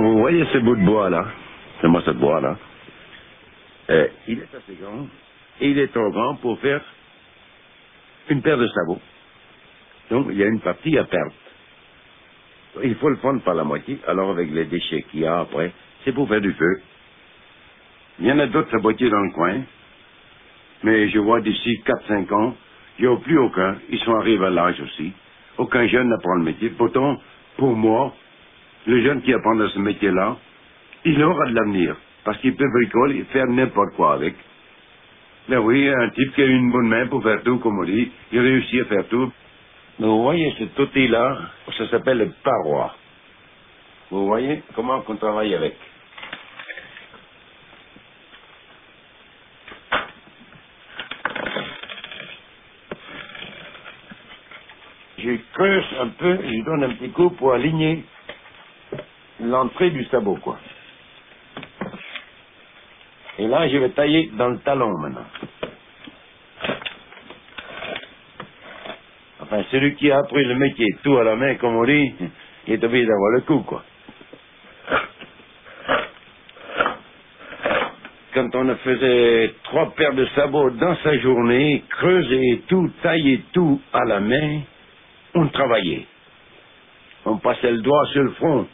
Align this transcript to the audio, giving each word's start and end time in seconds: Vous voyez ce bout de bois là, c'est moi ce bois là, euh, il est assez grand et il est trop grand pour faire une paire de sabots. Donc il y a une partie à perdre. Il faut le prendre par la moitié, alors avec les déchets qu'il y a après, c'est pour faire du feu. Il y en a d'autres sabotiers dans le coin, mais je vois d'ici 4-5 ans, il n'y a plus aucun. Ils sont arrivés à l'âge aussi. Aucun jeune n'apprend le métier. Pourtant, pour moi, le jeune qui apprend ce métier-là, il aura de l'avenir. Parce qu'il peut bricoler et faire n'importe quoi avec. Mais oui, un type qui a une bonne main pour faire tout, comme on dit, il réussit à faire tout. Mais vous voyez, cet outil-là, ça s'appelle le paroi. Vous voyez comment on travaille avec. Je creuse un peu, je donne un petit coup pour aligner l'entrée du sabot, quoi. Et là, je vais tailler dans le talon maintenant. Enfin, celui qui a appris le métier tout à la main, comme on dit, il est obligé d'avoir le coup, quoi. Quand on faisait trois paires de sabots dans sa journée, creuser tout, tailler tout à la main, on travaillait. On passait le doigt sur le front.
Vous 0.00 0.18
voyez 0.18 0.44
ce 0.52 0.58
bout 0.58 0.76
de 0.76 0.84
bois 0.84 1.10
là, 1.10 1.26
c'est 1.80 1.88
moi 1.88 2.02
ce 2.06 2.12
bois 2.12 2.40
là, 2.40 2.58
euh, 3.90 4.08
il 4.28 4.38
est 4.40 4.54
assez 4.54 4.74
grand 4.80 5.06
et 5.60 5.70
il 5.70 5.78
est 5.78 5.88
trop 5.92 6.10
grand 6.10 6.36
pour 6.36 6.58
faire 6.60 6.82
une 8.30 8.42
paire 8.42 8.58
de 8.58 8.68
sabots. 8.68 9.00
Donc 10.10 10.26
il 10.30 10.38
y 10.38 10.42
a 10.44 10.46
une 10.48 10.60
partie 10.60 10.96
à 10.98 11.04
perdre. 11.04 11.32
Il 12.84 12.94
faut 12.96 13.10
le 13.10 13.18
prendre 13.18 13.42
par 13.42 13.54
la 13.54 13.64
moitié, 13.64 13.98
alors 14.06 14.30
avec 14.30 14.50
les 14.50 14.64
déchets 14.66 15.02
qu'il 15.10 15.20
y 15.20 15.26
a 15.26 15.40
après, 15.40 15.72
c'est 16.04 16.12
pour 16.12 16.28
faire 16.28 16.40
du 16.40 16.52
feu. 16.54 16.82
Il 18.20 18.26
y 18.26 18.32
en 18.32 18.38
a 18.38 18.46
d'autres 18.46 18.70
sabotiers 18.70 19.10
dans 19.10 19.20
le 19.20 19.32
coin, 19.32 19.62
mais 20.84 21.08
je 21.10 21.18
vois 21.18 21.40
d'ici 21.40 21.82
4-5 21.86 22.32
ans, 22.34 22.56
il 22.98 23.06
n'y 23.08 23.12
a 23.14 23.16
plus 23.18 23.38
aucun. 23.38 23.76
Ils 23.90 23.98
sont 24.00 24.14
arrivés 24.16 24.46
à 24.46 24.50
l'âge 24.50 24.80
aussi. 24.80 25.12
Aucun 25.58 25.86
jeune 25.88 26.08
n'apprend 26.08 26.36
le 26.36 26.44
métier. 26.44 26.70
Pourtant, 26.70 27.18
pour 27.58 27.74
moi, 27.76 28.14
le 28.86 29.02
jeune 29.02 29.22
qui 29.22 29.32
apprend 29.32 29.56
ce 29.68 29.78
métier-là, 29.78 30.36
il 31.04 31.22
aura 31.22 31.46
de 31.46 31.54
l'avenir. 31.54 31.96
Parce 32.24 32.38
qu'il 32.38 32.54
peut 32.54 32.68
bricoler 32.72 33.18
et 33.18 33.24
faire 33.24 33.46
n'importe 33.46 33.94
quoi 33.96 34.14
avec. 34.14 34.34
Mais 35.48 35.56
oui, 35.56 35.88
un 35.88 36.10
type 36.10 36.34
qui 36.34 36.42
a 36.42 36.46
une 36.46 36.70
bonne 36.70 36.88
main 36.88 37.06
pour 37.08 37.22
faire 37.22 37.42
tout, 37.42 37.58
comme 37.58 37.78
on 37.78 37.84
dit, 37.84 38.10
il 38.30 38.40
réussit 38.40 38.82
à 38.82 38.84
faire 38.84 39.08
tout. 39.08 39.32
Mais 39.98 40.06
vous 40.06 40.22
voyez, 40.22 40.54
cet 40.58 40.78
outil-là, 40.78 41.38
ça 41.76 41.88
s'appelle 41.88 42.18
le 42.18 42.32
paroi. 42.42 42.94
Vous 44.10 44.26
voyez 44.26 44.62
comment 44.74 45.02
on 45.06 45.16
travaille 45.16 45.54
avec. 45.54 45.74
Je 55.18 55.36
creuse 55.54 55.84
un 56.00 56.08
peu, 56.08 56.38
je 56.42 56.64
donne 56.64 56.84
un 56.84 56.94
petit 56.94 57.10
coup 57.10 57.30
pour 57.30 57.52
aligner 57.52 58.04
l'entrée 59.42 59.90
du 59.90 60.04
sabot, 60.06 60.36
quoi. 60.36 60.58
Et 63.38 63.46
là, 63.46 63.68
je 63.68 63.76
vais 63.78 63.90
tailler 63.90 64.30
dans 64.34 64.48
le 64.48 64.58
talon 64.58 64.92
maintenant. 64.98 65.26
Enfin, 69.40 69.62
celui 69.70 69.94
qui 69.96 70.10
a 70.10 70.18
appris 70.18 70.44
le 70.44 70.54
métier 70.54 70.86
tout 71.02 71.16
à 71.16 71.24
la 71.24 71.36
main, 71.36 71.54
comme 71.56 71.76
on 71.76 71.84
dit, 71.84 72.14
il 72.66 72.74
est 72.74 72.84
obligé 72.84 73.06
d'avoir 73.06 73.32
le 73.32 73.40
coup, 73.42 73.60
quoi. 73.60 73.82
Quand 78.34 78.54
on 78.54 78.74
faisait 78.76 79.52
trois 79.64 79.90
paires 79.90 80.14
de 80.14 80.24
sabots 80.34 80.70
dans 80.70 80.96
sa 80.96 81.18
journée, 81.18 81.84
creuser 81.90 82.62
tout, 82.66 82.90
tailler 83.02 83.42
tout 83.52 83.80
à 83.92 84.04
la 84.06 84.20
main, 84.20 84.60
on 85.34 85.48
travaillait. 85.48 86.06
On 87.26 87.36
passait 87.36 87.70
le 87.72 87.82
doigt 87.82 88.06
sur 88.12 88.22
le 88.22 88.30
front. 88.30 88.66